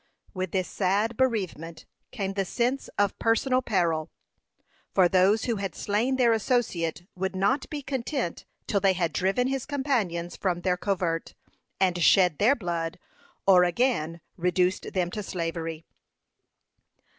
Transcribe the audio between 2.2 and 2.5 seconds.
the